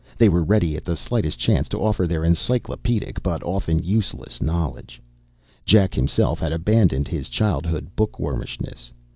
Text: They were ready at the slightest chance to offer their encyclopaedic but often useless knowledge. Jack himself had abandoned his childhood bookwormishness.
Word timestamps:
They 0.17 0.29
were 0.29 0.43
ready 0.43 0.75
at 0.75 0.83
the 0.83 0.95
slightest 0.95 1.37
chance 1.37 1.69
to 1.69 1.79
offer 1.79 2.07
their 2.07 2.23
encyclopaedic 2.25 3.21
but 3.21 3.43
often 3.43 3.77
useless 3.77 4.41
knowledge. 4.41 4.99
Jack 5.63 5.93
himself 5.93 6.39
had 6.39 6.51
abandoned 6.51 7.07
his 7.07 7.29
childhood 7.29 7.95
bookwormishness. 7.95 8.91